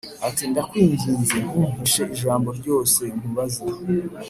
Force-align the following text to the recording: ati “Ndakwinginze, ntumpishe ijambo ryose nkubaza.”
ati 0.27 0.43
“Ndakwinginze, 0.51 1.35
ntumpishe 1.45 2.03
ijambo 2.15 2.49
ryose 2.59 3.01
nkubaza.” 3.15 3.63